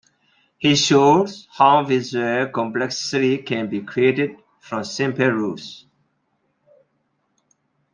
He 0.57 0.73
showed 0.77 1.29
how 1.51 1.83
visual 1.83 2.47
complexity 2.47 3.37
can 3.37 3.69
be 3.69 3.81
created 3.83 4.35
from 4.59 4.83
simple 4.83 5.29
rules. 5.29 5.85